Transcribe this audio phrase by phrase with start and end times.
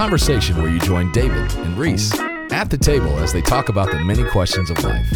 [0.00, 2.18] conversation where you join David and Reese
[2.52, 5.06] at the table as they talk about the many questions of life.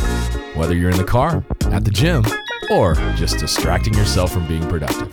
[0.54, 2.22] Whether you're in the car, at the gym,
[2.70, 5.08] or just distracting yourself from being productive.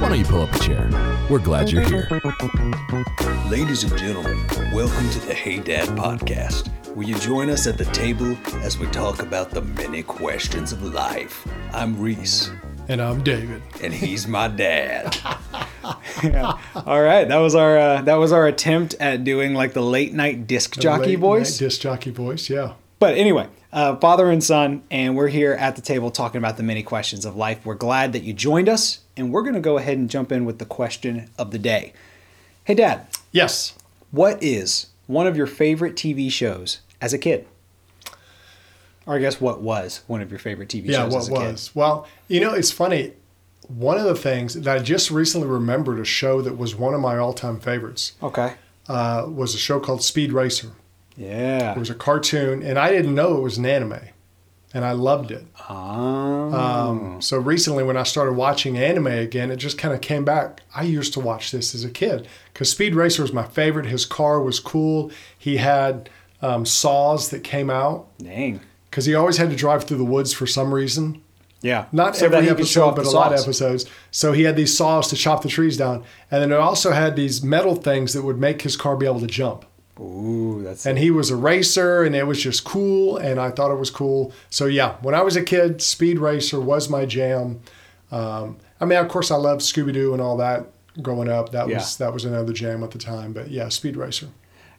[0.00, 0.88] Why don't you pull up a chair?
[1.28, 2.08] We're glad you're here.
[3.50, 4.38] Ladies and gentlemen,
[4.72, 8.86] welcome to the Hey Dad podcast, Will you join us at the table as we
[8.86, 11.44] talk about the many questions of life.
[11.72, 12.52] I'm Reese,
[12.86, 13.62] And I'm David.
[13.82, 15.16] and he's my dad.
[16.88, 20.14] All right, that was our uh, that was our attempt at doing like the late
[20.14, 21.60] night disc jockey Late voice.
[21.60, 22.76] night Disc jockey voice, yeah.
[22.98, 26.62] But anyway, uh, father and son, and we're here at the table talking about the
[26.62, 27.66] many questions of life.
[27.66, 30.46] We're glad that you joined us, and we're going to go ahead and jump in
[30.46, 31.92] with the question of the day.
[32.64, 33.74] Hey, Dad, Yes.
[34.10, 37.46] what is one of your favorite TV shows as a kid?
[39.04, 41.32] Or I guess what was one of your favorite TV Yeah, shows what as a
[41.32, 41.70] was?
[41.74, 43.12] Well, you know, it's funny.
[43.68, 47.00] One of the things that I just recently remembered a show that was one of
[47.00, 48.12] my all time favorites.
[48.22, 48.54] Okay.
[48.88, 50.70] uh, was a show called Speed Racer.
[51.16, 51.72] Yeah.
[51.72, 54.00] It was a cartoon, and I didn't know it was an anime,
[54.72, 55.44] and I loved it.
[55.68, 60.24] Um, Um, so recently, when I started watching anime again, it just kind of came
[60.24, 60.62] back.
[60.74, 63.86] I used to watch this as a kid because Speed Racer was my favorite.
[63.86, 65.10] His car was cool.
[65.38, 66.08] He had
[66.40, 68.60] um, saws that came out dang.
[68.88, 71.20] because he always had to drive through the woods for some reason.
[71.60, 71.86] Yeah.
[71.92, 73.86] Not So every he could show episode, but a lot of episodes.
[74.10, 77.16] So he had these saws to chop the trees down, and then it also had
[77.16, 79.64] these metal things that would make his car be able to jump.
[80.00, 83.72] Ooh, that's And he was a racer, and it was just cool, and I thought
[83.72, 84.32] it was cool.
[84.50, 87.60] So yeah, when I was a kid, Speed Racer was my jam.
[88.12, 90.66] Um, I mean, of course, I loved Scooby Doo and all that
[91.02, 91.50] growing up.
[91.50, 93.32] That was that was another jam at the time.
[93.32, 94.28] But yeah, Speed Racer.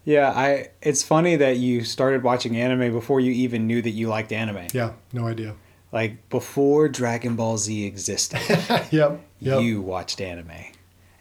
[0.06, 0.70] Yeah, I.
[0.82, 4.68] It's funny that you started watching anime before you even knew that you liked anime.
[4.74, 5.56] Yeah, no idea.
[5.92, 8.40] Like before Dragon Ball Z existed,
[8.92, 9.22] Yep.
[9.40, 9.62] Yep.
[9.64, 10.52] you watched anime,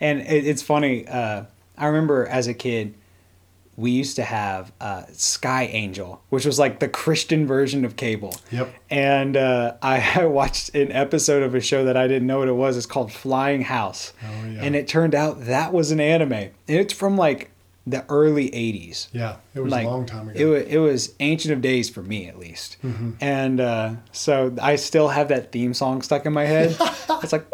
[0.00, 1.06] and it, it's funny.
[1.08, 1.44] Uh,
[1.76, 2.94] I remember as a kid,
[3.76, 8.34] we used to have uh, Sky Angel, which was like the Christian version of cable.
[8.50, 8.74] Yep.
[8.90, 12.48] And uh, I, I watched an episode of a show that I didn't know what
[12.48, 12.76] it was.
[12.76, 14.12] It's called Flying House.
[14.22, 14.62] Oh, yeah.
[14.64, 16.32] And it turned out that was an anime.
[16.32, 17.50] And it's from like
[17.90, 19.08] the early 80s.
[19.12, 20.50] Yeah, it was like, a long time ago.
[20.50, 22.76] was, it was ancient of days for me, at least.
[22.82, 23.12] Mm-hmm.
[23.20, 26.76] And uh, so I still have that theme song stuck in my head.
[27.22, 27.46] it's like.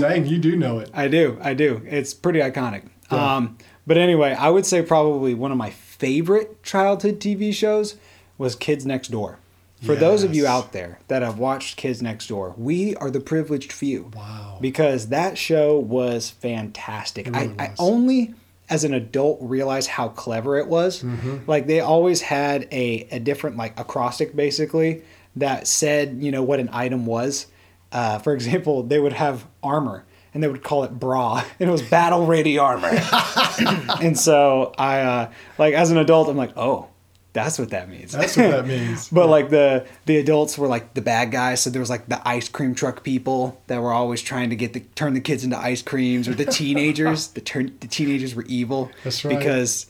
[0.00, 0.90] Dang, you do know it.
[0.94, 1.82] I do, I do.
[1.86, 2.84] It's pretty iconic.
[3.10, 7.96] Um, but anyway, I would say probably one of my favorite childhood TV shows
[8.38, 9.39] was Kids Next Door.
[9.82, 13.20] For those of you out there that have watched Kids Next Door, we are the
[13.20, 14.10] privileged few.
[14.14, 14.58] Wow.
[14.60, 17.26] Because that show was fantastic.
[17.26, 18.34] Really I, I only
[18.70, 21.02] as an adult realized how clever it was.
[21.02, 21.38] Mm-hmm.
[21.46, 25.02] Like they always had a, a different like acrostic basically
[25.36, 27.46] that said, you know, what an item was.
[27.90, 31.72] Uh, for example, they would have armor and they would call it bra and it
[31.72, 32.90] was battle ready armor.
[34.00, 36.88] and so I uh, like as an adult I'm like, "Oh,
[37.32, 39.08] that's what that means." That's what that means.
[39.08, 42.26] But like the the adults were like the bad guys, so there was like the
[42.28, 45.58] ice cream truck people that were always trying to get the turn the kids into
[45.58, 47.28] ice creams, or the teenagers.
[47.28, 48.90] the turn the teenagers were evil.
[49.04, 49.38] That's right.
[49.38, 49.86] Because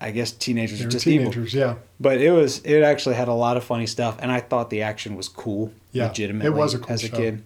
[0.00, 1.30] I guess teenagers They are just evil.
[1.32, 1.76] teenagers, yeah.
[2.00, 4.82] But it was it actually had a lot of funny stuff, and I thought the
[4.82, 5.72] action was cool.
[5.92, 7.16] Yeah, legitimately, it was a cool as a show.
[7.16, 7.42] kid.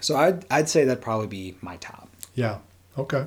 [0.00, 2.08] So I'd I'd say that'd probably be my top.
[2.34, 2.58] Yeah.
[2.98, 3.26] Okay.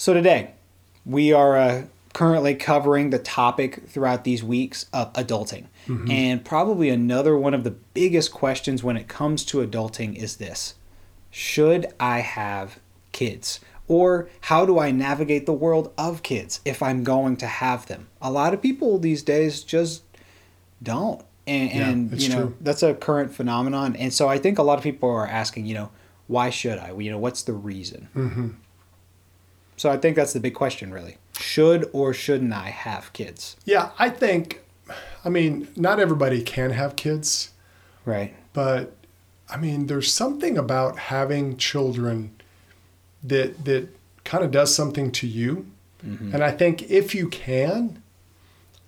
[0.00, 0.52] So today,
[1.04, 1.82] we are uh,
[2.14, 5.66] currently covering the topic throughout these weeks of adulting.
[6.08, 10.74] And probably another one of the biggest questions when it comes to adulting is this
[11.32, 12.78] Should I have
[13.10, 13.58] kids?
[13.88, 18.06] Or how do I navigate the world of kids if I'm going to have them?
[18.22, 20.04] A lot of people these days just
[20.80, 21.22] don't.
[21.46, 22.56] And, Yeah, and you know, true.
[22.60, 23.96] that's a current phenomenon.
[23.96, 25.90] And so I think a lot of people are asking, you know,
[26.28, 26.92] why should I?
[26.92, 28.08] You know, what's the reason?
[28.14, 28.48] Mm-hmm.
[29.78, 31.16] So I think that's the big question, really.
[31.38, 33.56] Should or shouldn't I have kids?
[33.64, 34.60] Yeah, I think,
[35.24, 37.50] I mean, not everybody can have kids,
[38.04, 38.34] Right.
[38.52, 38.94] but
[39.48, 42.32] I mean, there's something about having children
[43.22, 43.88] that that
[44.24, 45.66] kind of does something to you,
[46.04, 46.34] mm-hmm.
[46.34, 48.02] and I think if you can,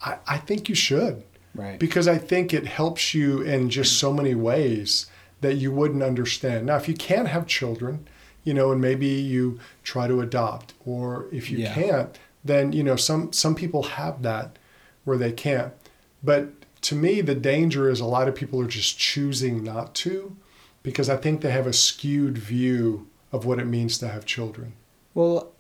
[0.03, 1.23] I, I think you should
[1.55, 1.79] Right.
[1.79, 5.07] because I think it helps you in just so many ways
[5.41, 6.67] that you wouldn't understand.
[6.67, 8.07] Now, if you can't have children,
[8.45, 11.75] you know, and maybe you try to adopt, or if you Yeah.
[11.75, 14.59] can't, then you know some some people have that
[15.05, 15.73] where they can't.
[16.23, 16.53] But
[16.83, 20.37] to me, the danger is a lot of people are just choosing not to
[20.83, 24.73] because I think they have a skewed view of what it means to have children.
[25.15, 25.53] Well,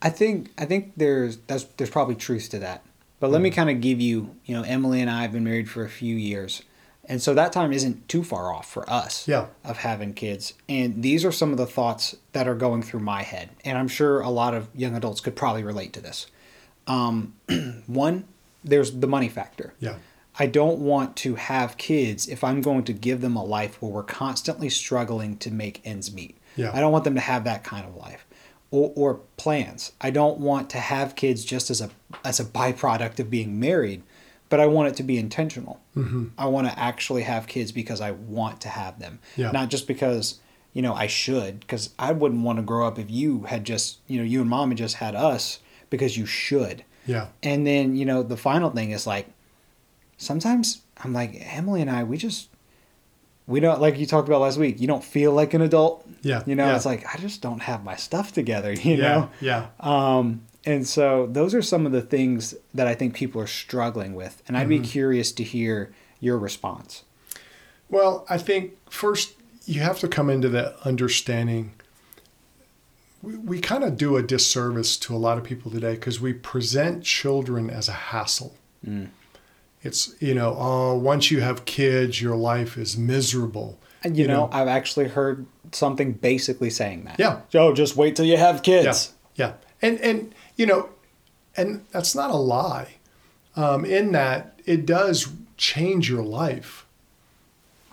[0.00, 2.84] I think I think there's that's there's probably truth to that.
[3.20, 3.56] But let me mm-hmm.
[3.56, 6.14] kind of give you, you know, Emily and I have been married for a few
[6.14, 6.62] years.
[7.08, 9.46] And so that time isn't too far off for us Yeah.
[9.64, 10.54] of having kids.
[10.68, 13.50] And these are some of the thoughts that are going through my head.
[13.64, 16.26] And I'm sure a lot of young adults could probably relate to this.
[16.86, 17.34] Um,
[17.86, 18.24] one,
[18.62, 19.74] there's the money factor.
[19.80, 19.96] Yeah.
[20.38, 23.90] I don't want to have kids if I'm going to give them a life where
[23.92, 26.36] we're constantly struggling to make ends meet.
[26.56, 26.70] Yeah.
[26.74, 28.26] I don't want them to have that kind of life.
[28.70, 29.92] Or, or plans.
[30.00, 31.90] I don't want to have kids just as a
[32.24, 34.02] as a byproduct of being married,
[34.54, 35.80] but I want it to be intentional.
[35.96, 36.26] Mm-hmm.
[36.38, 39.50] I want to actually have kids because I want to have them, Yeah.
[39.50, 40.38] not just because
[40.72, 41.58] you know I should.
[41.60, 44.48] Because I wouldn't want to grow up if you had just you know you and
[44.50, 45.58] mom had just had us
[45.90, 46.84] because you should.
[47.06, 47.26] Yeah.
[47.42, 49.26] And then, you know, the final thing is like
[50.16, 52.48] sometimes I'm like, Emily and I, we just
[53.46, 56.06] we don't like you talked about last week, you don't feel like an adult.
[56.22, 56.76] Yeah, You know, yeah.
[56.76, 59.02] it's like I just don't have my stuff together, you Yeah.
[59.02, 59.30] know?
[59.40, 59.66] Yeah.
[59.80, 64.14] Um and so those are some of the things that I think people are struggling
[64.14, 64.42] with.
[64.48, 64.84] And I'd be Mm-hmm.
[64.84, 67.04] curious to hear your response.
[67.90, 69.34] Well, I think first
[69.66, 71.72] you have to come into that understanding.
[73.22, 76.32] We, we kind of do a disservice to a lot of people today because we
[76.32, 78.54] present children as a hassle.
[79.82, 83.78] It's, you know, oh, once you have kids, your life is miserable.
[84.02, 87.18] And you, know, I've actually heard something basically saying that.
[87.18, 87.40] Yeah.
[87.50, 89.12] Joe, just wait till you have kids.
[89.34, 89.52] Yeah, yeah,
[89.82, 90.88] and and you know,
[91.56, 92.94] and that's not a lie.
[93.56, 96.84] Um, in that it does change your life,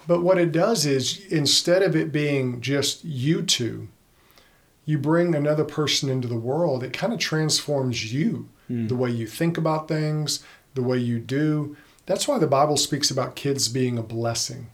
[0.07, 3.87] but what it does is instead of it being just you two,
[4.85, 6.83] you bring another person into the world.
[6.83, 8.49] It kind of transforms you,
[8.87, 10.43] the way you think about things,
[10.73, 11.75] the way you do.
[12.07, 14.67] That's why the Bible speaks about kids being a blessing.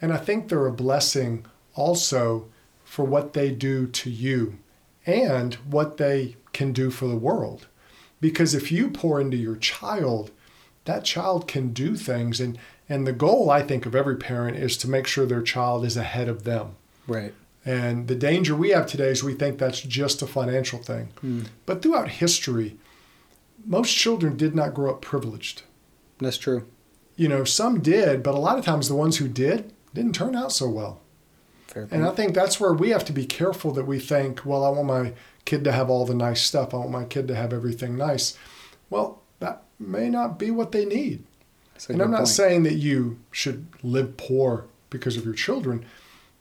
[0.00, 1.44] And I think they're a blessing
[1.74, 2.46] also
[2.84, 4.58] for what they do to you
[5.06, 7.66] and what they can do for the world.
[8.20, 10.30] Because if you pour into your child,
[10.84, 12.40] that child can do things.
[12.40, 12.58] And,
[12.88, 15.96] and the goal, I think, of every parent is to make sure their child is
[15.96, 16.76] ahead of them.
[17.06, 17.34] Right.
[17.64, 21.08] And the danger we have today is we think that's just a financial thing.
[21.20, 21.42] Hmm.
[21.66, 22.76] But throughout history,
[23.64, 25.62] most children did not grow up privileged.
[26.18, 26.66] That's true.
[27.16, 30.34] You know, some did, but a lot of times the ones who did didn't turn
[30.34, 31.00] out so well.
[31.66, 34.64] Fair And I think that's where we have to be careful that we think, well,
[34.64, 35.12] I want my
[35.44, 36.72] kid to have all the nice stuff.
[36.72, 38.36] I want my kid to have everything nice.
[38.90, 41.24] Well, that may not be what they need.
[41.88, 42.28] And I'm not point.
[42.28, 45.84] saying that you should live poor because of your children,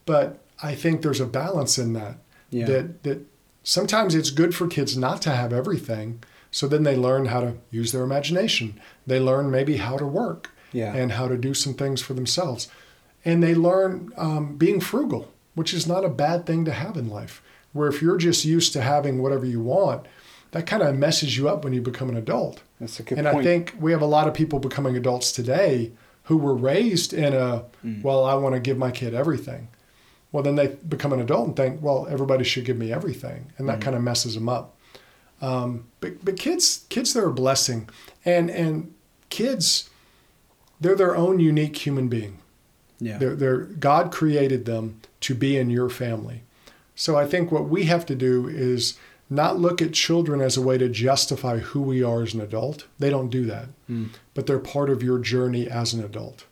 [0.05, 2.17] but I think there's a balance in that.
[2.51, 2.65] Yeah.
[2.67, 3.19] That that
[3.63, 6.21] sometimes it's good for kids not to have everything,
[6.51, 8.79] so then they learn how to use their imagination.
[9.07, 10.93] They learn maybe how to work Yeah.
[10.93, 12.67] and how to do some things for themselves,
[13.25, 17.09] and they learn um, being frugal, which is not a bad thing to have in
[17.09, 17.41] life.
[17.73, 20.05] Where if you're just used to having whatever you want,
[20.51, 22.61] that kind of messes you up when you become an adult.
[22.79, 23.39] That's a good And point.
[23.39, 25.91] I think we have a lot of people becoming adults today
[26.23, 28.03] who were raised in a, Mm.
[28.03, 29.69] well, I want to give my kid everything.
[30.31, 33.67] Well, then they become an adult and think, well, everybody should give me everything, and
[33.67, 33.71] Mm.
[33.71, 34.75] that kind of messes them up.
[35.41, 37.89] Um, but but kids, kids, they're a blessing,
[38.23, 38.93] and and
[39.29, 39.89] kids,
[40.79, 42.37] they're their own unique human being.
[42.99, 43.17] yeah.
[43.17, 46.43] They're, they're, God created them to be in your family.
[47.01, 48.93] So I think what we have to do is
[49.27, 52.85] not look at children as a way to justify who we are as an adult.
[52.99, 53.69] They don't do that,
[54.35, 56.45] but they're part of your journey as an adult.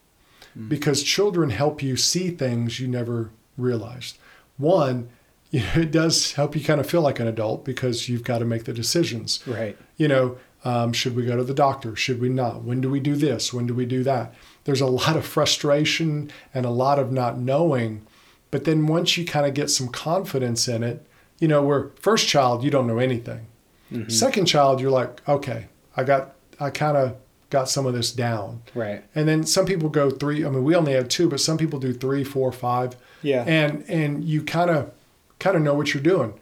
[0.68, 4.18] Because children help you see things you never realized.
[4.58, 5.10] One,
[5.52, 8.40] you know, it does help you kind of feel like an adult because you've got
[8.40, 9.78] to make the decisions Right.
[9.98, 11.96] you know, um, should we go to the doctor?
[11.96, 12.64] Should we not?
[12.64, 13.54] When do we do this?
[13.54, 14.34] When do we do that?
[14.64, 18.08] There's a lot of frustration and a lot of not knowing.
[18.52, 21.06] But then once you kind of get some confidence in it,
[21.40, 23.48] you know, where first child, you don't know anything.
[23.92, 24.10] Mm-hmm.
[24.10, 27.16] Second child, you're like, okay, I got, I kind of
[27.50, 28.62] got some of this down.
[28.76, 29.04] Right.
[29.16, 30.46] And then some people go three.
[30.46, 32.96] I mean, we only have two, but some people do three, four, five.
[33.22, 33.44] Yeah.
[33.46, 34.92] And and you kind of
[35.40, 36.40] kind of know what you're doing.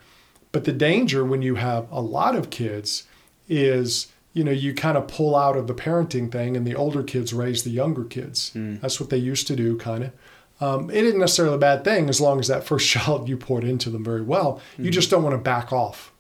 [0.52, 3.04] But the danger when you have a lot of kids
[3.48, 7.04] is you know you kind of pull out of the parenting thing, and the older
[7.04, 8.52] kids raise the younger kids.
[8.54, 8.82] Mm.
[8.82, 10.12] That's what they used to do, kind of.
[10.60, 13.64] Um, it isn't necessarily a bad thing as long as that first child you poured
[13.64, 14.60] into them very well.
[14.78, 16.12] You just don't want to back off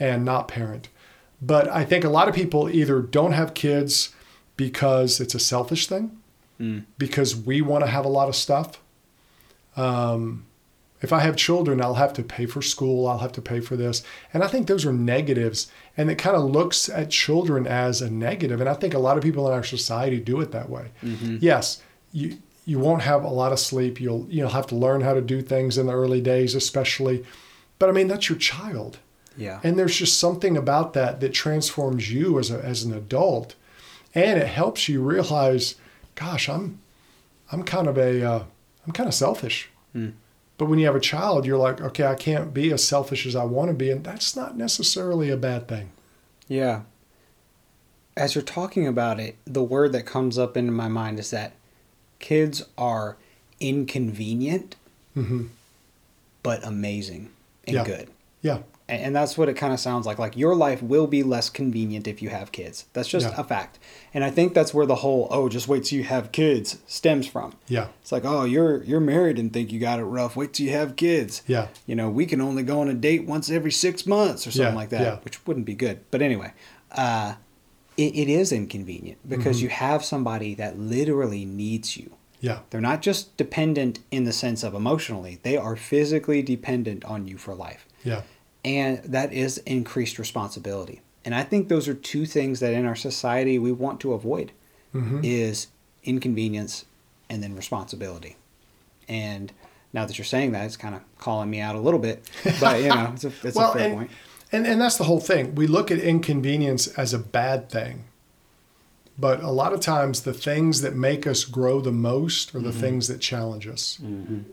[0.00, 0.88] and not parent.
[1.40, 4.12] But I think a lot of people either don't have kids
[4.56, 6.18] because it's a selfish thing,
[6.98, 8.80] because we want to have a lot of stuff.
[9.76, 10.46] Um,
[11.00, 13.76] if I have children, I'll have to pay for school, I'll have to pay for
[13.76, 14.02] this.
[14.34, 15.70] And I think those are negatives.
[15.96, 18.60] And it kind of looks at children as a negative.
[18.60, 20.90] And I think a lot of people in our society do it that way.
[21.40, 21.80] Yes,
[22.12, 22.38] you
[22.68, 23.98] you won't have a lot of sleep.
[23.98, 27.24] You'll you'll have to learn how to do things in the early days, especially.
[27.78, 28.98] But I mean, that's your child.
[29.38, 29.60] Yeah.
[29.64, 33.54] And there's just something about that that transforms you as, a, as an adult.
[34.14, 35.76] and it helps you realize,
[36.14, 36.80] gosh, I'm,
[37.52, 38.44] I'm kind of a, uh,
[38.86, 39.70] I'm kind of selfish.
[40.58, 43.34] But when you have a child, you're like, okay, I can't be as selfish as
[43.34, 45.90] I want to be, and that's not necessarily a bad thing.
[46.46, 46.82] Yeah.
[48.16, 51.54] As you're talking about it, the word that comes up into my mind is that
[52.18, 53.16] kids are
[53.60, 54.76] inconvenient,
[55.14, 55.46] hmm
[56.42, 57.30] but amazing
[57.66, 57.84] and Yeah.
[57.84, 58.08] good.
[58.40, 58.58] Yeah,
[58.88, 60.18] And, and that's what it kind of sounds like.
[60.18, 62.86] Like your life will be less convenient if you have kids.
[62.92, 63.40] That's just Yeah.
[63.40, 63.78] a fact.
[64.14, 67.26] And I think that's where the whole "oh, just wait till you have kids" stems
[67.26, 67.54] from.
[67.66, 70.36] yeah, It's like, "Oh, you're you're married and think you got it rough.
[70.36, 73.24] Wait till you have kids." yeah, You know, we can only go on a date
[73.26, 75.98] once every six months or something Yeah, like that, which wouldn't be good.
[76.12, 76.52] But anyway,
[76.92, 77.34] uh,
[77.98, 79.64] it, it is inconvenient because Mm-hmm.
[79.64, 82.08] you have somebody that literally needs you.
[82.40, 87.26] yeah, They're not just dependent in the sense of emotionally; they are physically dependent on
[87.28, 87.86] you for life.
[88.04, 88.22] Yeah,
[88.64, 91.00] and that is increased responsibility.
[91.24, 94.52] And i think those are two things that in our society we want to avoid
[94.92, 95.66] hmm is
[96.04, 96.84] inconvenience
[97.28, 98.36] and then responsibility.
[99.08, 99.52] And
[99.92, 102.18] now that you're saying that it's kind of calling me out a little bit
[102.60, 104.10] but you know it's a, it's well, a fair point
[104.52, 105.54] and and that's the whole thing.
[105.54, 108.04] We look at inconvenience as a bad thing,
[109.18, 112.70] but a lot of times the things that make us grow the most are the
[112.70, 112.80] Mm-hmm.
[112.80, 113.98] things that challenge us.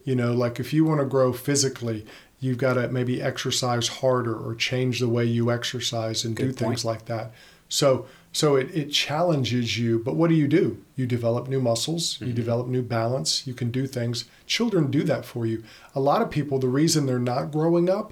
[0.03, 2.05] You know, like if you want to grow physically,
[2.39, 6.57] you've got to maybe exercise harder or change the way you exercise and do Good
[6.57, 6.85] things point.
[6.85, 7.31] like that.
[7.69, 10.83] So so it, it challenges you, but what do you do?
[10.97, 14.25] You develop new muscles, you develop new balance, you can do things.
[14.45, 15.63] Children do that for you.
[15.95, 18.11] A lot of people, the reason they're not growing up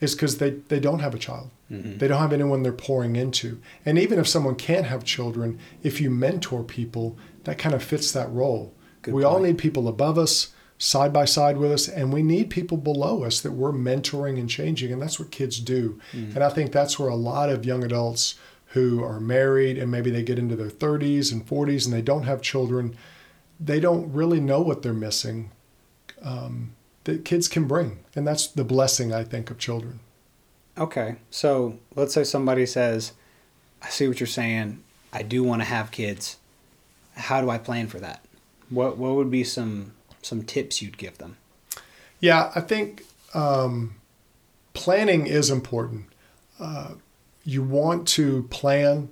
[0.00, 1.50] is because they, they don't have a child.
[1.98, 3.60] They don't have anyone they're pouring into.
[3.86, 8.10] And even if someone can't have children, if you mentor people, that kind of fits
[8.12, 8.74] that role.
[9.02, 12.50] Good we all need people above us, side by side with us, and we need
[12.50, 14.92] people below us that we're mentoring and changing.
[14.92, 16.00] And that's what kids do.
[16.12, 18.34] And I think that's where a lot of young adults
[18.68, 22.24] who are married and maybe they get into their 30s and 40s and they don't
[22.24, 22.96] have children,
[23.60, 25.50] they don't really know what they're missing
[26.22, 27.98] um, that kids can bring.
[28.14, 30.00] And that's the blessing, I think, of children.
[30.78, 33.12] okay so let's say somebody says
[33.82, 34.78] i see what you're saying
[35.12, 36.36] i do want to have kids
[37.16, 38.24] how do i plan for that
[38.70, 39.92] what what would be some
[40.22, 41.36] some tips you'd give them
[42.20, 43.02] Yeah, I think
[43.34, 43.94] um,
[44.74, 46.04] planning is important.
[46.58, 46.94] Uh,
[47.44, 49.08] you want to plan,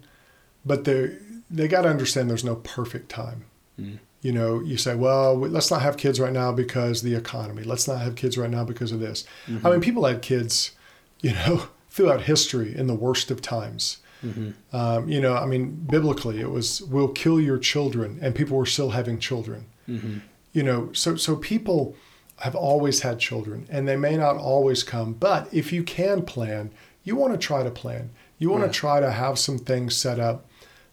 [0.65, 1.17] but they
[1.51, 3.45] they got to understand there's no perfect time.
[3.81, 3.99] Mm.
[4.21, 7.63] You know, you say, well, let's not have kids right now because the economy.
[7.63, 9.25] Let's not have kids right now because of this.
[9.47, 9.71] I mm-hmm.
[9.71, 10.73] mean, people had kids,
[11.21, 13.99] you know, throughout history in the worst of times.
[14.25, 14.77] Mm-hmm.
[14.77, 18.67] Um, you know, I mean, biblically, it was, "We'll kill your children," and people were
[18.67, 20.19] still having children mm-hmm.
[20.53, 21.97] you know so so people
[22.39, 26.71] have always had children and they may not always come but if you can plan
[27.03, 28.69] you want to try to plan you want Yeah.
[28.69, 30.47] to try to have some things set up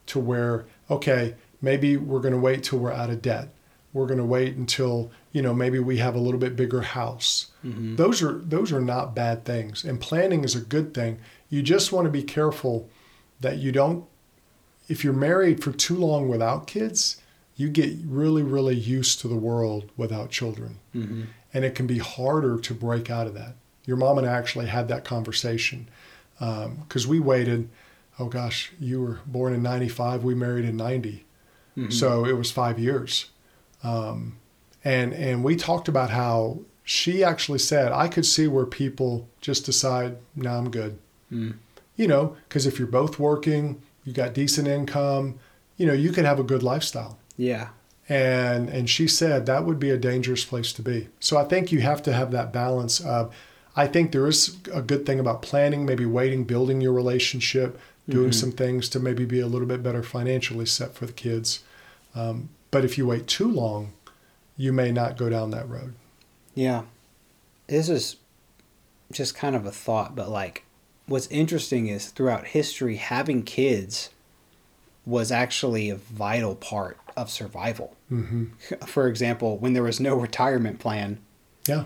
[0.07, 3.49] to where okay maybe we're going to wait till we're out of debt
[3.91, 7.51] we're going to wait until you know maybe we have a little bit bigger house
[7.95, 11.17] those are those are not bad things and planning is a good thing
[11.49, 12.89] you just want to be careful
[13.41, 14.05] that you don't
[14.87, 17.21] if you're married for too long without kids,
[17.55, 20.79] you get really, really used to the world without children.
[20.93, 21.23] mm-hmm.
[21.53, 23.55] And it can be harder to break out of that.
[23.85, 25.87] Your mom and I actually had that conversation
[26.37, 27.69] because we waited.
[28.19, 31.25] Oh gosh, you were born in 95, we married in 90.
[31.89, 33.25] So it was five years.
[33.83, 34.37] Um,
[34.83, 39.65] and, and we talked about how she actually said, I could see where people just
[39.65, 40.97] decide, no, I'm good
[41.31, 41.55] Mm.
[41.95, 45.39] you know, because if you're both working, you got decent income,
[45.75, 47.17] you know, you could have a good lifestyle.
[47.35, 47.69] yeah
[48.07, 51.07] And and she said that would be a dangerous place to be.
[51.19, 53.33] So I think you have to have that balance of
[53.75, 58.31] I think there is a good thing about planning, maybe waiting, building your relationship, doing
[58.31, 61.63] some things to maybe be a little bit better financially set for the kids.
[62.13, 63.93] Um, but if you wait too long,
[64.57, 65.93] you may not go down that road.
[66.53, 66.83] Yeah.
[67.67, 68.17] This is
[69.11, 70.63] just kind of a thought, but like
[71.07, 74.09] what's interesting is throughout history, having kids
[75.05, 77.95] was actually a vital part of survival.
[78.09, 78.45] hmm
[78.85, 81.19] For example, when there was no retirement plan,
[81.67, 81.85] Yeah,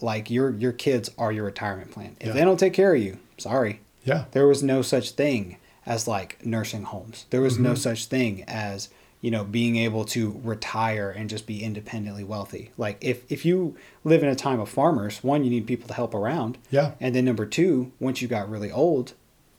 [0.00, 2.16] like your your kids are your retirement plan.
[2.20, 2.32] If Yeah.
[2.34, 3.80] they don't take care of you, sorry.
[4.06, 7.26] Yeah, There was no such thing as like nursing homes.
[7.30, 7.78] There was no Mhm.
[7.78, 8.88] such thing as
[9.20, 12.70] you know being able to retire and just be independently wealthy.
[12.78, 15.94] Like if if you live in a time of farmers, one you need people to
[15.94, 19.12] help around, yeah, and then number two, once you got really old,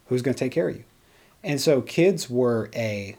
[0.07, 0.83] who's going to take care of you?
[1.43, 3.15] And so kids were a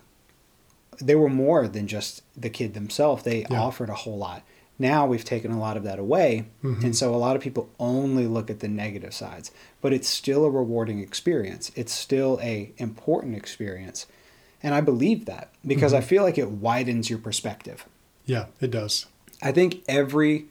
[1.01, 3.23] they were more than just the kid themselves.
[3.23, 3.61] They Yeah.
[3.63, 4.43] offered a whole lot.
[4.79, 6.85] Now we've taken a lot of that away, Mhm.
[6.85, 9.51] and so a lot of people only look at the negative sides.
[9.81, 11.73] But it's still a rewarding experience.
[11.75, 14.07] It's still a important experience.
[14.63, 17.87] And I believe that because I feel like it widens your perspective.
[18.27, 19.07] Yeah, it does.
[19.43, 20.47] I think every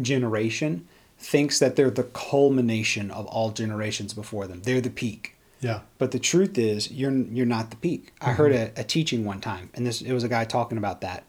[0.00, 0.86] generation
[1.18, 4.62] thinks that they're the culmination of all generations before them.
[4.64, 5.36] They're the peak.
[5.60, 5.80] Yeah.
[5.98, 8.12] But the truth is, you're you're not the peak.
[8.20, 11.00] I heard a, a teaching one time, and this it was a guy talking about
[11.02, 11.22] that,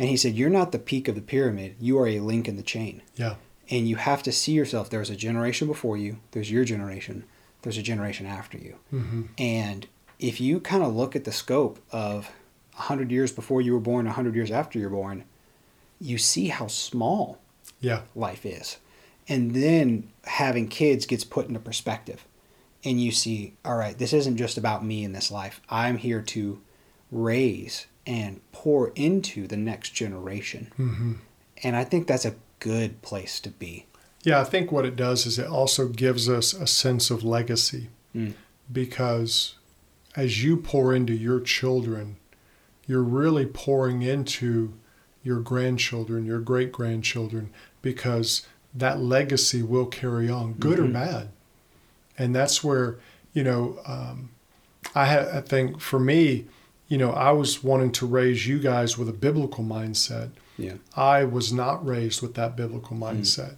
[0.00, 1.76] and he said, "You're not the peak of the pyramid.
[1.78, 3.36] You are a link in the chain, Yeah.
[3.70, 4.90] and you have to see yourself.
[4.90, 6.18] There's a generation before you.
[6.32, 7.22] There's your generation.
[7.62, 8.76] There's a generation after you.
[8.90, 9.86] hmm And
[10.18, 12.30] if you kind of look at the scope of
[12.74, 15.24] hundred years before you were born, hundred years after you're born,
[16.00, 17.38] you see how small
[17.80, 18.02] Yeah.
[18.14, 18.78] life is.
[19.28, 22.24] And then having kids gets put into perspective.
[22.82, 25.60] And you see, all right, this isn't just about me in this life.
[25.68, 26.60] I'm here to
[27.12, 30.62] raise and pour into the next generation.
[30.76, 31.12] hmm
[31.62, 33.86] And I think that's a good place to be.
[34.24, 37.88] Yeah, I think what it does is it also gives us a sense of legacy
[38.14, 38.32] Mm.
[38.72, 39.54] because
[40.16, 42.16] as you pour into your children,
[42.88, 44.72] you're really pouring into
[45.22, 47.50] your grandchildren, your great grandchildren,
[47.82, 50.88] because that legacy will carry on, good Mhm.
[50.88, 51.28] or bad.
[52.18, 52.98] And that's where,
[53.32, 54.30] you know, um,
[54.94, 56.46] I, ha- I think for me,
[56.90, 60.30] you know, I was wanting to raise you guys with a biblical mindset.
[60.58, 60.74] Yeah.
[60.94, 63.54] I was not raised with that biblical mindset.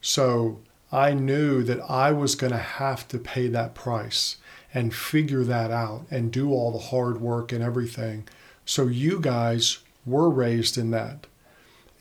[0.00, 4.36] So I knew that I was going to have to pay that price
[4.72, 8.26] and figure that out and do all the hard work and everything.
[8.64, 11.26] So you guys were raised in that.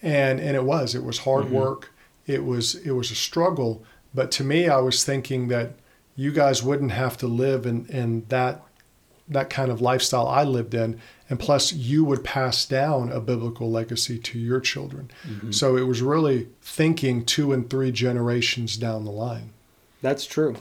[0.02, 1.52] And and it was it was hard Mhm.
[1.52, 1.92] work.
[2.28, 5.72] It was it was a struggle, but to me I was thinking that
[6.16, 8.62] you guys wouldn't have to live in in that
[9.28, 13.70] that kind of lifestyle I lived in and plus you would pass down a biblical
[13.70, 15.12] legacy to your children.
[15.28, 15.52] Mm-hmm.
[15.52, 19.52] So it was really thinking two and three generations down the line.
[20.02, 20.56] That's true.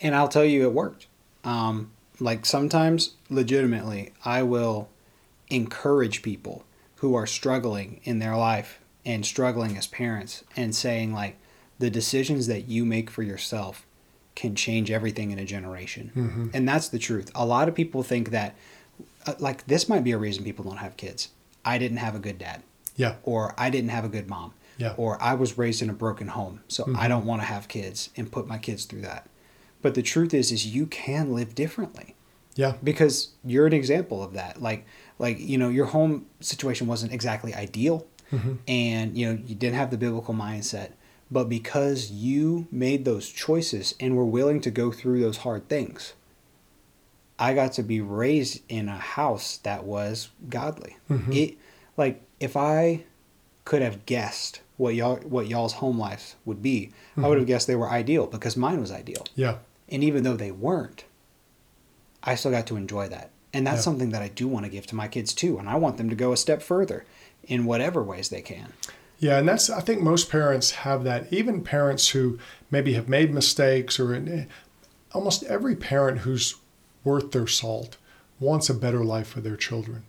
[0.00, 1.06] And I'll tell you, it worked.
[1.44, 4.88] Um, like sometimes, legitimately, I will
[5.50, 6.64] encourage people
[6.96, 11.36] who are struggling in their life and struggling as parents and saying, like,
[11.78, 13.86] the decisions that you make for yourself
[14.38, 16.12] can change everything in a generation.
[16.14, 16.50] Mhm.
[16.54, 17.28] And that's the truth.
[17.34, 18.54] A lot of people think that,
[19.26, 21.30] uh, like, this might be a reason people don't have kids.
[21.64, 22.62] I didn't have a good dad,
[22.96, 25.92] Yeah, or I didn't have a good mom yeah, or I was raised in a
[25.92, 27.08] broken home, so I Mhm.
[27.08, 29.26] don't want to have kids and put my kids through that.
[29.82, 32.14] But the truth is is you can live differently
[32.54, 34.62] yeah, because you're an example of that.
[34.62, 34.86] Like
[35.18, 38.58] like you know your home situation wasn't exactly ideal Mhm.
[38.68, 40.90] and you know you didn't have the biblical mindset,
[41.30, 46.14] but because you made those choices and were willing to go through those hard things,
[47.38, 50.96] I got to be raised in a house that was godly.
[51.10, 51.34] Mhm.
[51.34, 51.56] It
[51.96, 53.04] like if I
[53.64, 57.48] could have guessed what y'all what y'all's home life would be, I would have Mm-hmm.
[57.48, 59.24] guessed they were ideal because mine was ideal.
[59.34, 61.04] yeah, And even though they weren't,
[62.22, 63.30] I still got to enjoy that.
[63.52, 63.82] And that's Yeah.
[63.82, 65.58] something that I do want to give to my kids too.
[65.58, 67.04] And I want them to go a step further
[67.44, 68.72] in whatever ways they can.
[69.18, 69.38] Yeah.
[69.38, 71.32] And that's I think most parents have that.
[71.32, 72.38] Even parents who
[72.70, 74.44] maybe have made mistakes, or eh,
[75.12, 76.54] almost every parent who's
[77.04, 77.96] worth their salt
[78.40, 80.04] wants a better life for their children.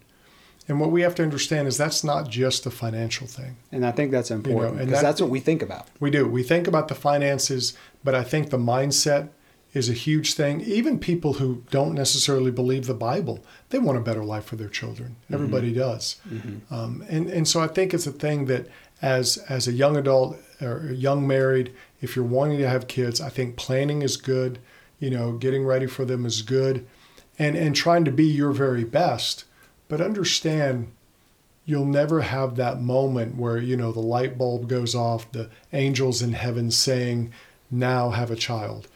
[0.68, 3.56] And what we have to understand is that's not just a financial thing.
[3.72, 5.88] And I think that's important because that- that's what we think about.
[6.00, 6.28] We do.
[6.28, 9.30] We think about the finances, but I think the mindset
[9.74, 10.62] is a huge thing.
[10.62, 14.68] Even people who don't necessarily believe the Bible, they want a better life for their
[14.70, 15.16] children.
[15.32, 16.18] Everybody does.
[16.70, 18.68] Um, and, and so I think it's a thing that
[19.02, 23.30] as, as a young adult or young married, if you're wanting to have kids, I
[23.30, 24.60] think planning is good.
[25.00, 26.86] You know, getting ready for them is good.
[27.38, 29.46] And, and trying to be your very best.
[29.88, 30.92] But understand
[31.66, 36.20] you'll never have that moment where you know the light bulb goes off the angels
[36.22, 37.32] in heaven saying
[37.70, 38.88] now have a child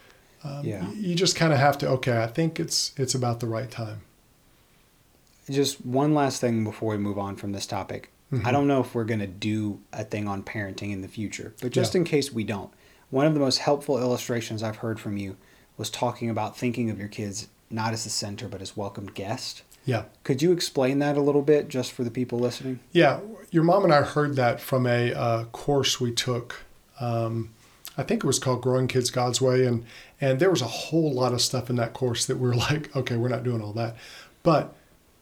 [0.42, 0.90] um, Yeah.
[0.92, 4.00] you just kind of have to okay i think it's it's about the right time
[5.48, 8.10] Just one last thing before we move on from this topic.
[8.40, 8.46] Mhm.
[8.46, 11.54] I don't know if we're going to do a thing on parenting in the future,
[11.60, 12.00] but just Yeah.
[12.00, 12.70] in case we don't,
[13.10, 15.36] one of the most helpful illustrations I've heard from you
[15.76, 19.62] was talking about thinking of your kids not as the center, but as welcomed guest.
[19.86, 22.80] yeah Could you explain that a little bit just for the people listening?
[22.92, 23.20] yeah
[23.50, 26.64] your mom and i heard that from a uh, course we took
[27.00, 27.50] um,
[27.98, 29.84] i think it was called growing kids god's way and
[30.22, 32.94] and there was a whole lot of stuff in that course that we are like
[32.96, 33.94] okay we're not doing all that
[34.42, 34.74] but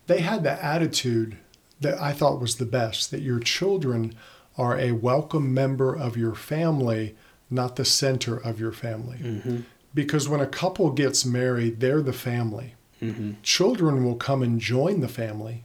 [0.06, 1.36] they had the attitude
[1.82, 4.14] that I thought was the best that your children
[4.56, 7.16] are a welcome member of your family,
[7.50, 9.18] not the center of your family.
[9.18, 9.60] Mm-hmm.
[9.94, 12.74] Because when a couple gets married, they're the family.
[13.02, 13.32] Mm-hmm.
[13.42, 15.64] Children will come and join the family,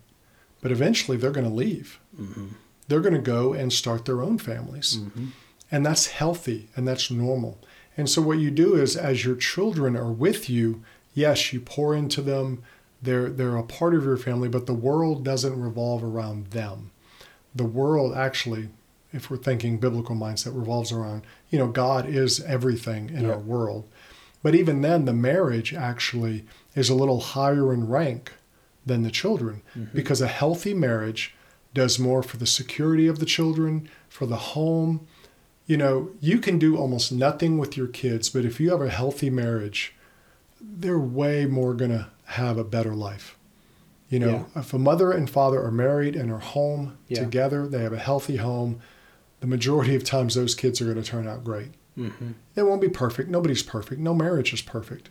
[0.61, 1.99] but eventually they're going to leave.
[2.19, 2.47] Mm-hmm.
[2.87, 4.97] They're going to go and start their own families.
[4.97, 5.27] Mm-hmm.
[5.71, 7.59] And that's healthy and that's normal.
[7.95, 11.95] And so, what you do is, as your children are with you, yes, you pour
[11.95, 12.63] into them,
[13.01, 16.91] They're they're a part of your family, but the world doesn't revolve around them.
[17.55, 18.69] The world actually,
[19.13, 23.33] if we're thinking biblical mindset, revolves around, you know, God is everything in Yeah.
[23.33, 23.85] our world.
[24.43, 28.33] But even then, the marriage actually is a little higher in rank
[28.85, 29.95] than the children mm-hmm.
[29.95, 31.35] because a healthy marriage
[31.73, 35.05] does more for the security of the children, for the home.
[35.65, 38.89] You know, you can do almost nothing with your kids, but if you have a
[38.89, 39.93] healthy marriage,
[40.61, 43.37] they're way more going to have a better life.
[44.09, 47.19] You know, if a mother and father are married and are home Yeah.
[47.19, 48.79] together, they have a healthy home,
[49.41, 51.71] the majority of times those kids are going to turn out great.
[51.97, 52.31] Mm-hmm.
[52.55, 53.29] It won't be perfect.
[53.29, 53.99] Nobody's perfect.
[53.99, 55.09] No marriage is perfect.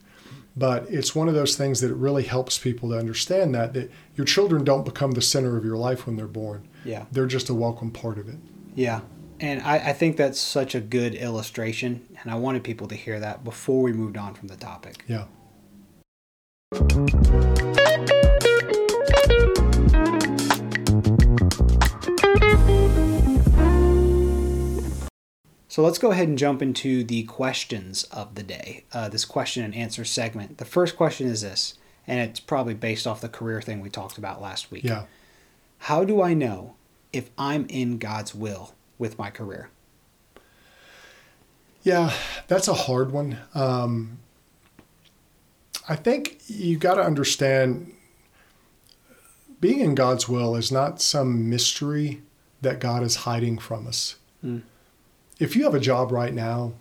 [0.57, 3.91] But it's one of those things that it really helps people to understand that that
[4.15, 6.67] your children don't become the center of your life when they're born.
[6.85, 7.05] Yeah.
[7.13, 8.39] They're just a welcome part of it.
[8.75, 9.01] Yeah.
[9.41, 12.07] And I, I think that's such a good illustration.
[12.23, 15.05] And I wanted people to hear that before we moved on from the topic.
[15.07, 15.25] Yeah.
[16.73, 16.79] So
[25.77, 29.77] let's go ahead and jump into the questions of the day, uh, this question and
[29.77, 30.59] answer segment.
[30.59, 31.75] The first question is this,
[32.05, 34.83] and it's probably based off the career thing we talked about last week.
[34.83, 35.05] Yeah.
[35.79, 36.75] How do I know
[37.13, 39.71] if I'm in God's will with my career?
[41.85, 42.13] Yeah,
[42.49, 43.39] that's a hard one.
[43.55, 44.19] Um,
[45.89, 47.93] I think you got to understand
[49.61, 52.23] being in God's will is not some mystery
[52.63, 54.17] that God is hiding from us.
[54.45, 54.63] Mm.
[55.39, 56.73] If you have a job right now,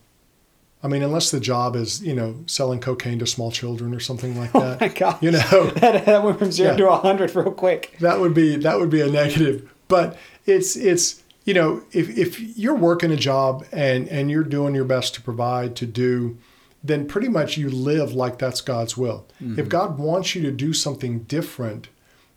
[0.83, 4.37] I mean, unless the job is, you know, selling cocaine to small children or something
[4.37, 5.21] like that, Oh my God.
[5.21, 5.39] you know,
[5.77, 6.77] that, that went from zero Yeah.
[6.77, 7.95] to a hundred real quick.
[7.99, 12.39] that would be that would be a negative but it's it's you know if if
[12.57, 16.37] you're working a job and and you're doing your best to provide to do
[16.87, 19.25] then pretty much you live like that's God's will.
[19.39, 19.67] If mm-hmm.
[19.67, 21.89] God wants you to do something different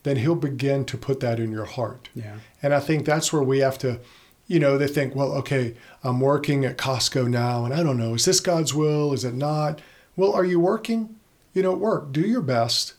[0.05, 2.09] then he'll begin to put that in your heart.
[2.15, 2.37] Yeah.
[2.63, 4.01] and I think that's where we have to
[4.47, 8.15] you know they think well okay I'm working at Costco now and I don't know
[8.15, 9.13] is this God's will?
[9.13, 9.81] Is it not?
[10.17, 11.17] Well are you working?
[11.53, 12.13] You know work.
[12.13, 12.95] Do your best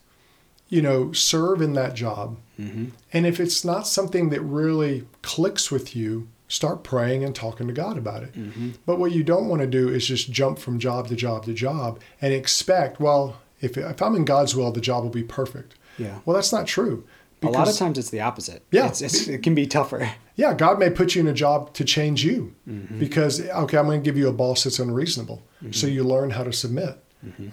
[0.67, 2.37] you know serve in that job.
[2.59, 2.85] Mm-hmm.
[3.13, 7.73] And if it's not something that really clicks with you, start praying and talking to
[7.73, 8.33] God about it.
[8.33, 8.71] Mm-hmm.
[8.85, 11.53] But what you don't want to do is just jump from job to job to
[11.53, 15.75] job and expect, well, if, if I'm in God's will, the job will be perfect.
[15.97, 16.19] Yeah.
[16.25, 17.05] Well, that's not true.
[17.41, 18.63] a lot of times it's the opposite.
[18.71, 18.87] Yeah.
[18.87, 20.11] It's, it's, it can be tougher.
[20.39, 22.97] Yeah, God may put you in a job to change you mm-hmm.
[22.97, 25.43] because, okay, I'm going to give you a boss that's unreasonable.
[25.71, 25.95] So mm-hmm.
[25.95, 26.97] you learn how to submit.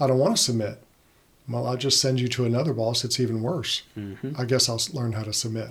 [0.00, 0.80] I don't want to submit.
[1.48, 3.82] Well, I'll just send you to another boss that's even worse.
[4.38, 5.70] I guess I'll learn how to submit.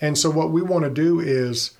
[0.00, 1.72] And so, what we want to do is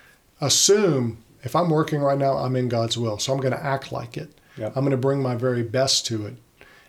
[0.47, 3.19] assume if I'm working right now, I'm in God's will.
[3.19, 4.39] So, I'm going to act like it.
[4.57, 4.77] Yep.
[4.77, 6.37] I'm going to bring my very best to it.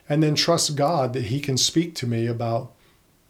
[0.07, 2.71] And then trust God that He can speak to me about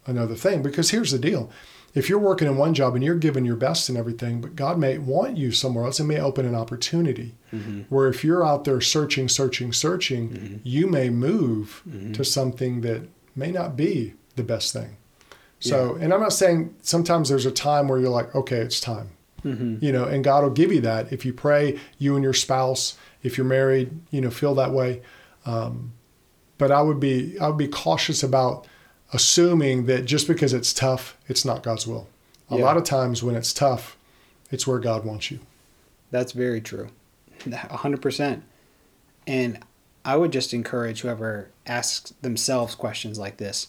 [0.06, 0.62] another thing.
[0.62, 1.50] Because here's the deal
[1.96, 4.78] if you're working in one job and you're giving your best and everything, but God
[4.78, 7.82] may want you somewhere else, it may open an opportunity mm-hmm.
[7.88, 10.56] where if you're out there searching, searching, searching, mm-hmm.
[10.62, 12.12] you may move mm-hmm.
[12.12, 14.98] to something that may not be the best thing.
[15.58, 19.15] So, and I'm not saying sometimes there's a time where you're like, okay, it's time.
[19.44, 22.96] You know, and God will give you that if you pray, you and your spouse,
[23.22, 25.02] if you're married, you know, feel that way.
[25.44, 25.92] Um,
[26.58, 28.66] but I would be I would be cautious about
[29.12, 32.08] assuming that just because it's tough, it's not God's will.
[32.50, 32.64] A Yeah.
[32.64, 33.96] lot of times when it's tough,
[34.50, 35.38] it's where God wants you.
[36.10, 36.88] That's very true.
[37.46, 38.42] A hundred percent.
[39.28, 39.60] And
[40.04, 43.68] I would just encourage whoever asks themselves questions like this.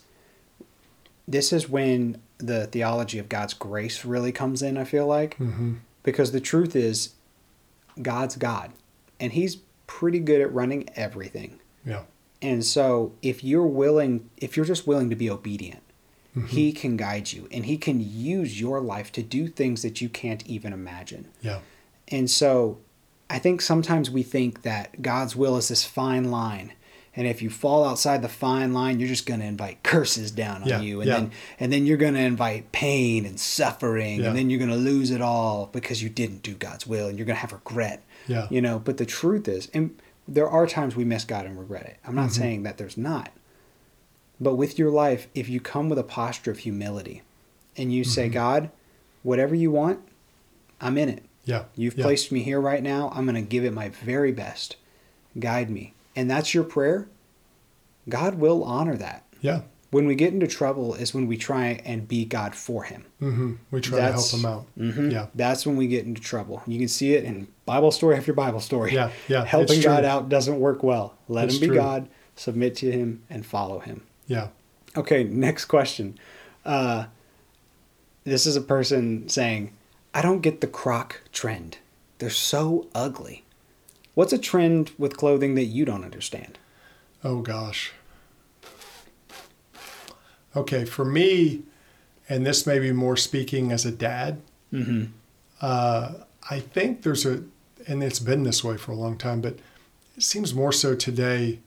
[1.27, 5.35] This is when the theology of God's grace really comes in, I feel like.
[5.37, 7.13] hmm Because the truth is,
[8.01, 8.71] God's God.
[9.19, 11.59] And He's pretty good at running everything.
[11.85, 12.03] Yeah.
[12.41, 15.81] And so if you're willing, if you're just willing to be obedient,
[16.49, 20.07] He can guide you and He can use your life to do things that you
[20.09, 21.29] can't even imagine.
[21.41, 21.61] Yeah.
[22.09, 22.77] And so
[23.27, 26.73] I think sometimes we think that God's will is this fine line.
[27.17, 30.61] And if you fall outside the fine line, you're just going to invite curses down
[30.61, 31.01] on Yeah, you.
[31.01, 31.17] And yeah.
[31.17, 34.19] then and then you're going to invite pain and suffering.
[34.21, 34.27] Yeah.
[34.27, 37.17] And then you're going to lose it all because you didn't do God's will and
[37.17, 38.03] you're going to have regret.
[38.27, 38.47] Yeah.
[38.51, 41.85] You know, but the truth is, and there are times we miss God and regret
[41.87, 41.97] it.
[42.05, 42.41] I'm not Mm-hmm.
[42.41, 43.31] saying that there's not.
[44.39, 47.23] But with your life, if you come with a posture of humility
[47.75, 48.11] and you Mm-hmm.
[48.11, 48.69] say, God,
[49.23, 49.99] whatever you want,
[50.79, 51.23] I'm in it.
[51.45, 51.63] Yeah.
[51.75, 53.09] You've placed me here right now.
[53.15, 54.75] I'm going to give it my very best.
[55.39, 55.93] Guide me.
[56.17, 57.07] And that's your prayer.
[58.09, 59.23] God will honor that.
[59.41, 59.61] Yeah.
[59.91, 63.05] When we get into trouble is when we try and be God for him.
[63.19, 64.65] hmm We try to help That's- them out.
[64.77, 65.11] Mhm.
[65.11, 65.27] Yeah.
[65.35, 66.61] That's when we get into trouble.
[66.67, 68.93] You can see it in Bible story after Bible story.
[68.93, 71.13] Yeah, yeah, Helping God out doesn't work well.
[71.29, 71.75] Let It's him be true.
[71.77, 74.01] God, submit to him, and follow him.
[74.27, 74.47] Yeah.
[74.97, 76.17] Okay, next question.
[76.65, 77.05] Uh,
[78.23, 79.71] this is a person saying,
[80.13, 81.77] I don't get the croc trend.
[82.19, 83.43] They're so ugly.
[84.17, 86.57] What's a trend with clothing that you don't understand?
[87.23, 87.91] Oh gosh.
[90.55, 91.61] Okay, for me,
[92.27, 94.41] and this may be more speaking as a dad.
[94.73, 95.11] Mm-hmm.
[95.61, 96.13] Uh,
[96.49, 97.43] I think there's a,
[97.87, 99.59] and it's been this way for a long time, but
[100.15, 101.59] it seems more so today.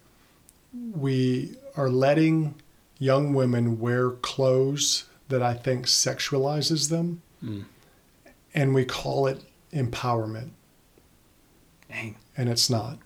[0.74, 2.56] We are letting
[2.98, 7.66] young women wear clothes that I think sexualizes them, Mm.
[8.52, 9.40] and we call it
[9.72, 10.50] empowerment,
[11.90, 12.16] Dang.
[12.36, 12.98] and it's not.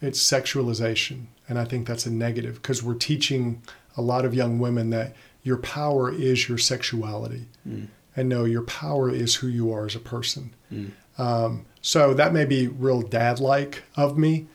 [0.00, 3.62] It's sexualization, and I think that's a negative because we're teaching
[3.96, 7.88] a lot of young women that your power is your sexuality, Mm.
[8.16, 10.54] and no, your power is who you are as a person.
[10.72, 10.90] Mm.
[11.16, 14.46] Um, so that may be real dad like of me.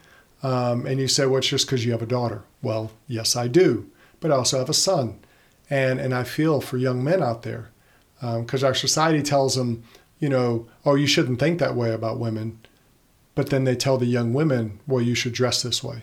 [0.44, 2.44] Um, and you say, well, it's just because you have a daughter.
[2.62, 3.90] Well, yes, I do.
[4.20, 5.20] But I also have a son.
[5.70, 7.70] And, and I feel for young men out there
[8.22, 9.84] because our society tells them,
[10.20, 12.60] you know, oh, you shouldn't think that way about women.
[13.40, 16.02] But then they tell the young women, well, you should dress this way.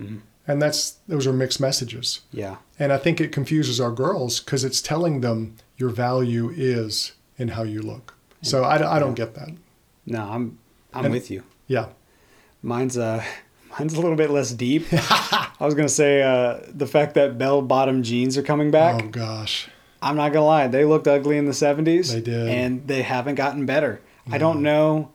[0.00, 0.20] Mhm.
[0.48, 2.22] And that's those are mixed messages.
[2.32, 2.56] Yeah.
[2.78, 7.48] And I think it confuses our girls because it's telling them your value is in
[7.48, 8.14] how you look.
[8.40, 9.50] So I, I don't get that.
[10.06, 10.58] No, I'm
[10.94, 11.42] I'm And- with you.
[11.66, 11.88] Yeah.
[12.62, 13.22] Mine's uh
[13.78, 14.86] mine's a little bit less deep.
[14.92, 19.02] I was gonna say uh, the fact that bell bottom jeans are coming back.
[19.04, 19.68] Oh gosh.
[20.00, 22.12] I'm not gonna lie, they looked ugly in the '70s.
[22.14, 22.48] They did.
[22.48, 24.00] and they haven't gotten better.
[24.30, 25.10] I don't know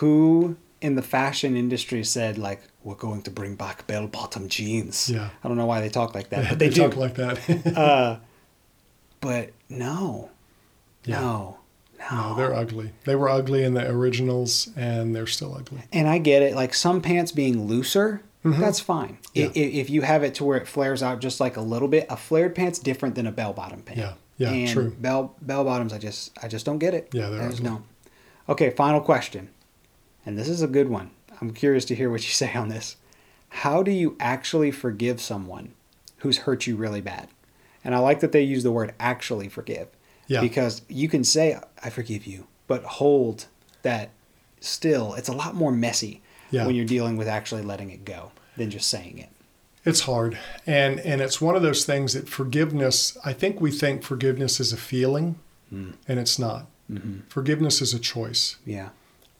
[0.00, 5.10] who in the fashion industry said like we're going to bring back bell bottom jeans.
[5.10, 5.30] Yeah.
[5.42, 6.82] I don't know why they talk like that, but they, do.
[6.82, 7.76] talk like that.
[7.76, 8.16] uh,
[9.20, 10.30] but no,
[11.04, 11.20] Yeah.
[11.20, 11.58] no,
[11.98, 12.28] no.
[12.30, 12.92] no, they're ugly.
[13.04, 15.82] They were ugly in the originals, and they're still ugly.
[15.92, 16.54] And I get it.
[16.54, 19.18] Like some pants being looser, that's fine.
[19.34, 19.46] Yeah.
[19.46, 22.06] i- If you have it to where it flares out just like a little bit,
[22.08, 23.98] a flared pant's different than a bell bottom pant.
[23.98, 24.12] Yeah.
[24.38, 24.90] Yeah, and true.
[25.00, 27.08] Bell bell bottoms, I just I just don't get it.
[27.12, 27.70] Yeah, they're I just ugly.
[27.70, 27.84] don't.
[28.48, 29.48] Okay, final question,
[30.28, 31.10] and this is a good one.
[31.40, 32.96] I'm curious to hear what you say on this.
[33.48, 35.72] How do you actually forgive someone
[36.18, 37.28] who's hurt you really bad?
[37.82, 39.88] And I like that they use the word actually forgive.
[40.26, 40.42] Yeah.
[40.42, 43.46] Because you can say I forgive you, but hold
[43.80, 44.10] that
[44.60, 45.14] still.
[45.14, 46.66] It's a lot more messy Yeah.
[46.66, 49.30] when you're dealing with actually letting it go than just saying it.
[49.86, 50.36] It's hard,
[50.66, 53.16] and and it's one of those things that forgiveness.
[53.24, 55.36] I think we think forgiveness is a feeling,
[55.72, 55.94] Mm.
[56.06, 56.66] and it's not.
[56.92, 57.20] Mm-hmm.
[57.28, 58.56] Forgiveness is a choice.
[58.66, 58.88] Yeah.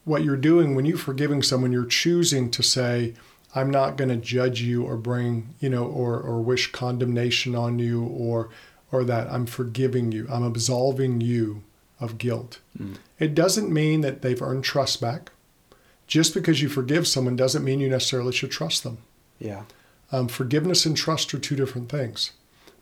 [0.09, 3.13] What you're doing when you're forgiving someone, you're choosing to say,
[3.53, 7.77] "I'm not going to judge you or bring you know or or wish condemnation on
[7.77, 8.49] you or
[8.91, 10.27] or that I'm forgiving you.
[10.29, 11.63] I'm absolving you
[11.99, 12.95] of guilt." Mm.
[13.19, 15.31] It doesn't mean that they've earned trust back.
[16.07, 18.97] Just because you forgive someone doesn't mean you necessarily should trust them.
[19.37, 19.63] Yeah.
[20.11, 22.31] Um, forgiveness and trust are two different things.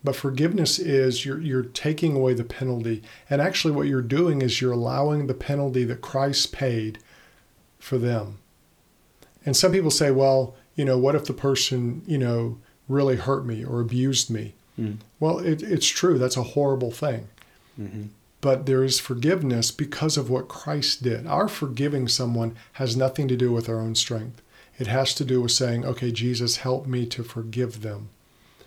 [0.01, 3.03] But forgiveness is you're, you're taking away the penalty.
[3.29, 6.99] And actually, what you're doing is you're allowing the penalty that Christ paid
[7.87, 8.37] for them.
[9.45, 12.57] And some people say, well, you know, what if the person, you know,
[12.89, 14.53] really hurt me or abused me?
[14.79, 14.97] Mm.
[15.19, 16.17] Well, it, it's true.
[16.17, 17.27] That's a horrible thing.
[17.79, 18.03] Mm-hmm.
[18.41, 21.25] But there is forgiveness because of what Christ did.
[21.25, 24.41] Our forgiving someone has nothing to do with our own strength.
[24.77, 28.09] It has to do with saying, okay, Jesus, help me to forgive them.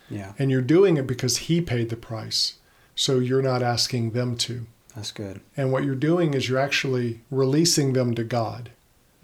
[0.09, 0.33] Yeah.
[0.39, 2.55] And you're doing it because He paid the price.
[2.97, 4.67] So you're not asking them to.
[4.97, 5.41] That's good.
[5.57, 8.71] And what you're doing is you're actually releasing them to God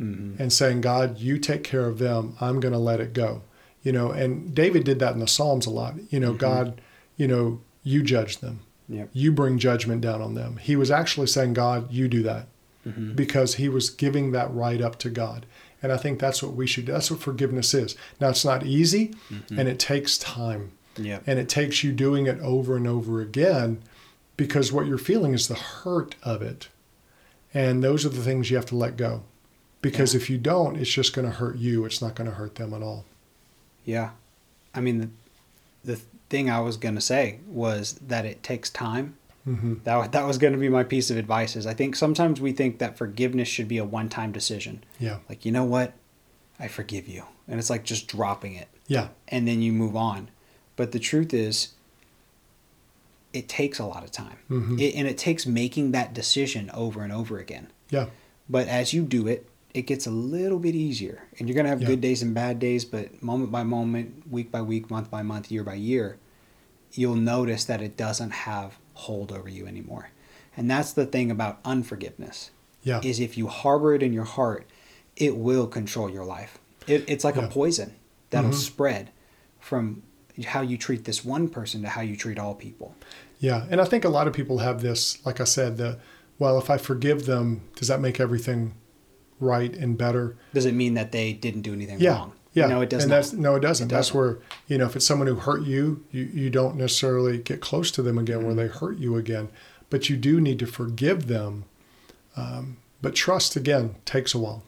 [0.01, 0.43] Mm-hmm.
[0.43, 2.37] and saying, God, you take care of them.
[2.41, 3.41] I'm going to let it go.
[3.83, 5.95] You know, and David did that in the Psalms a lot.
[6.11, 6.39] You know, Mhm.
[6.39, 6.81] God,
[7.17, 8.61] you know, you judge them.
[8.91, 9.09] Yep.
[9.15, 10.59] You bring judgment down on them.
[10.61, 12.47] He was actually saying, God, you do that
[12.87, 13.15] Mm-hmm.
[13.15, 15.47] because he was giving that right up to God.
[15.83, 16.93] And I think that's what we should do.
[16.93, 17.97] That's what forgiveness is.
[18.21, 19.59] Now, it's not easy Mm-hmm.
[19.59, 21.23] and it takes time Yep.
[21.27, 23.79] and it takes you doing it over and over again
[24.37, 26.69] because what you're feeling is the hurt of it.
[27.55, 29.23] And those are the things you have to let go.
[29.91, 30.21] Because Yeah.
[30.21, 31.85] if you don't, it's just going to hurt you.
[31.85, 33.05] It's not going to hurt them at all.
[33.85, 34.11] Yeah.
[34.75, 35.09] I mean, the,
[35.85, 39.17] the thing I was going to say was that it takes time.
[39.45, 42.41] hmm That, that was going to be my piece of advice is I think sometimes
[42.41, 44.83] we think that forgiveness should be a one-time decision.
[44.99, 45.19] Yeah.
[45.29, 45.93] Like, you know what?
[46.59, 47.25] I forgive you.
[47.49, 49.09] And it's like just dropping it Yeah.
[49.29, 50.29] and then you move on.
[50.75, 51.69] But the truth is,
[53.33, 54.39] it takes a lot of time.
[54.51, 54.79] Mm-hmm.
[54.79, 57.69] It, and it takes making that decision over and over again.
[57.91, 58.07] Yeah.
[58.49, 61.23] But as you do it, it gets a little bit easier.
[61.39, 61.89] And you're going to have Yeah.
[61.89, 65.51] good days and bad days, but moment by moment, week by week, month by month,
[65.51, 66.17] year by year,
[66.93, 70.11] you'll notice that it doesn't have hold over you anymore.
[70.57, 72.51] And that's the thing about unforgiveness.
[72.83, 73.01] Yeah.
[73.05, 74.67] Is if you harbor it in your heart,
[75.17, 76.59] it will control your life.
[76.87, 77.45] It, it's like Yeah.
[77.47, 77.93] a poison
[78.31, 78.55] that'll Mhm.
[78.55, 79.11] spread
[79.61, 80.03] from
[80.47, 82.95] how you treat this one person to how you treat all people.
[83.41, 85.19] Yeah, and I think a lot of people have this.
[85.27, 85.99] Like I said, the
[86.39, 88.73] well, if I forgive them, does that make everything
[89.41, 90.37] right and better?
[90.55, 92.33] Does it mean that they didn't do anything Yeah, wrong?
[92.53, 92.67] yeah.
[92.67, 93.11] No, it doesn't.
[93.11, 93.87] That's, no, it doesn't.
[93.87, 94.19] It That's doesn't.
[94.19, 97.91] where you know if it's someone who hurt you, you you don't necessarily get close
[97.93, 98.57] to them again where Mm-hmm.
[98.59, 99.49] they hurt you again,
[99.91, 101.65] but you do need to forgive them.
[102.37, 104.63] Um, but trust again takes a while.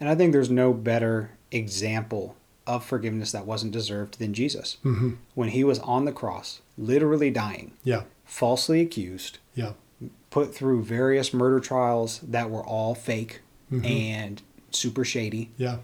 [0.00, 2.36] And I think there's no better example
[2.66, 4.78] of forgiveness that wasn't deserved than Jesus.
[4.82, 9.72] hmm When he was on the cross, literally dying, Yeah, falsely accused, yeah,
[10.30, 13.40] put through various murder trials that were all fake
[13.72, 13.88] Mhm.
[13.88, 15.50] and super shady.
[15.56, 15.78] yeah,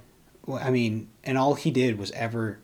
[0.47, 2.59] Well, I mean, and all he did was ever,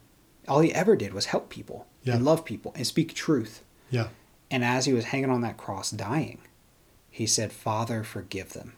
[0.49, 2.15] all he ever did was help people Yeah.
[2.17, 3.63] and love people and speak truth.
[3.91, 4.09] yeah,
[4.51, 6.39] And as he was hanging on that cross dying,
[7.11, 8.73] he said, Father, forgive them.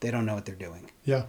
[0.00, 0.90] They don't know what they're doing.
[1.04, 1.26] yeah,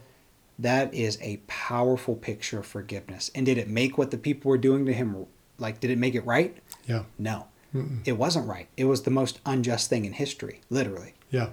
[0.59, 3.29] That is a powerful picture of forgiveness.
[3.35, 5.25] And did it make what the people were doing to him,
[5.57, 6.55] like, did it make it right?
[6.85, 7.47] yeah, No.
[7.73, 7.99] Mm-mm.
[8.05, 8.67] It wasn't right.
[8.77, 11.13] It was the most unjust thing in history, literally.
[11.29, 11.49] yeah,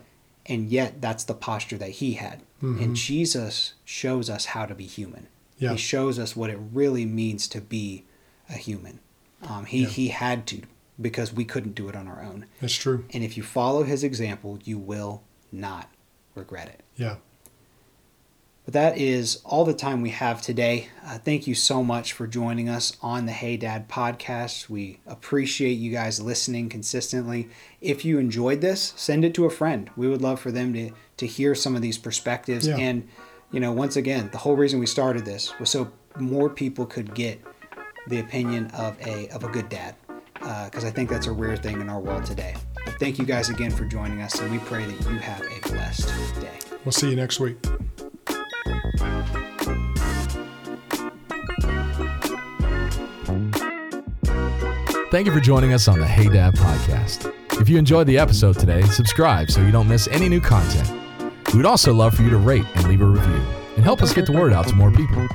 [0.46, 2.42] And yet, that's the posture that he had.
[2.62, 2.82] Mhm.
[2.82, 5.28] And Jesus shows us how to be human.
[5.58, 5.72] Yeah.
[5.72, 8.04] He shows us what it really means to be
[8.48, 8.98] a human.
[9.42, 9.88] Um, he, Yeah.
[9.88, 10.62] he had to
[11.00, 12.46] because we couldn't do it on our own.
[12.60, 13.04] that's true.
[13.12, 15.88] And if you follow his example, you will not
[16.34, 16.82] regret it.
[16.96, 17.16] Yeah,
[18.64, 20.88] But that is all the time we have today.
[21.04, 24.68] Uh, thank you so much for joining us on the Hey Dad podcast.
[24.68, 27.48] We appreciate you guys listening consistently.
[27.80, 29.90] If you enjoyed this, send it to a friend.
[29.96, 32.68] We would love for them to, to hear some of these perspectives.
[32.68, 32.76] Yeah.
[32.76, 33.08] And,
[33.50, 37.16] you know, once again, the whole reason we started this was so more people could
[37.16, 37.40] get
[38.06, 39.96] the opinion of a, of a good dad.
[40.34, 42.54] Because I think that's a rare thing in our world today.
[42.84, 45.68] But thank you guys again for joining us, and we pray that you have a
[45.68, 46.08] blessed
[46.40, 46.58] day.
[46.84, 47.58] we'll see you next week.
[55.12, 57.30] Thank you for joining us on the Hey Dad podcast.
[57.60, 60.90] If you enjoyed the episode today, subscribe so you don't miss any new content.
[61.52, 63.42] We would also love for you to rate and leave a review
[63.76, 65.28] and help us get the word out to more people.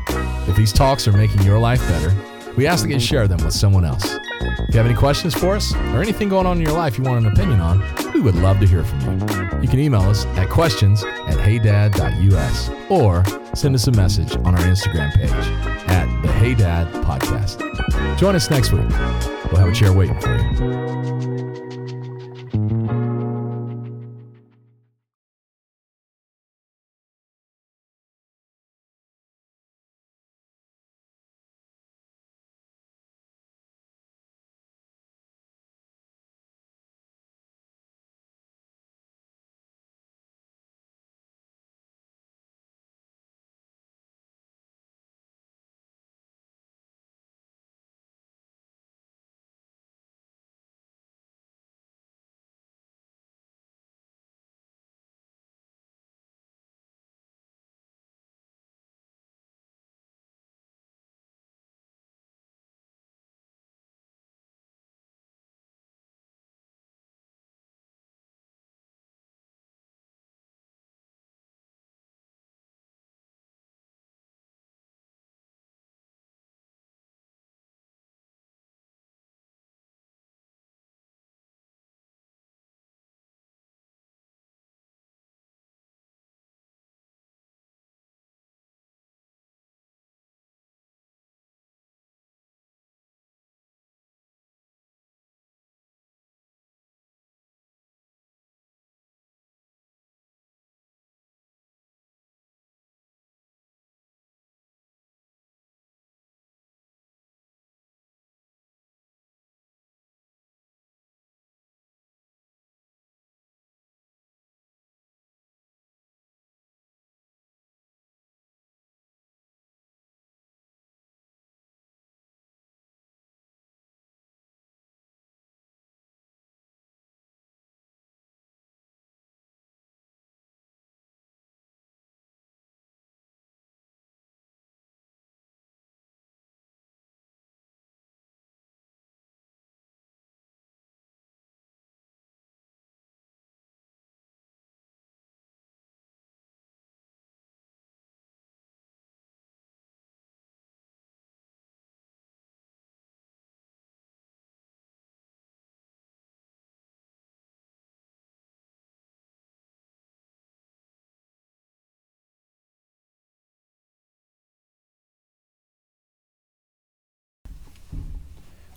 [0.48, 2.12] If these talks are making your life better,
[2.56, 4.04] we ask that you share them with someone else.
[4.42, 7.04] If you have any questions for us or anything going on in your life you
[7.04, 7.84] want an opinion on,
[8.16, 9.62] we would love to hear from you.
[9.62, 13.24] You can email us at questions at heydad.us or
[13.56, 15.30] send us a message on our Instagram page
[15.88, 18.18] at the Hey Dad Podcast.
[18.18, 19.37] Join us next week.
[19.52, 20.77] We'll have a chair waiting for you.